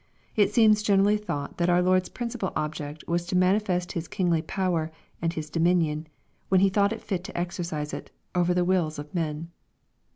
[0.35, 4.91] It seems generally thought that our Lord's principal object was to manifest His kingly power,
[5.21, 6.07] and His dominion,
[6.49, 9.51] when He thought fit to exercise it, over the wills of men.